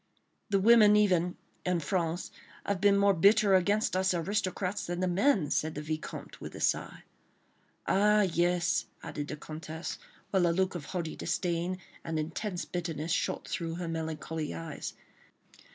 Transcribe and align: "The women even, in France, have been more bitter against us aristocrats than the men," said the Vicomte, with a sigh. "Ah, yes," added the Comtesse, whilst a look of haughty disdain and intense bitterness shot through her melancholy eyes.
"The 0.49 0.59
women 0.59 0.95
even, 0.95 1.37
in 1.63 1.79
France, 1.79 2.31
have 2.65 2.81
been 2.81 2.97
more 2.97 3.13
bitter 3.13 3.53
against 3.53 3.95
us 3.95 4.15
aristocrats 4.15 4.87
than 4.87 4.99
the 4.99 5.07
men," 5.07 5.51
said 5.51 5.75
the 5.75 5.81
Vicomte, 5.83 6.41
with 6.41 6.55
a 6.55 6.59
sigh. 6.59 7.03
"Ah, 7.85 8.21
yes," 8.21 8.85
added 9.03 9.27
the 9.27 9.35
Comtesse, 9.37 9.99
whilst 10.31 10.47
a 10.47 10.51
look 10.53 10.73
of 10.73 10.85
haughty 10.85 11.15
disdain 11.15 11.77
and 12.03 12.17
intense 12.17 12.65
bitterness 12.65 13.11
shot 13.11 13.47
through 13.47 13.75
her 13.75 13.87
melancholy 13.87 14.55
eyes. 14.55 14.95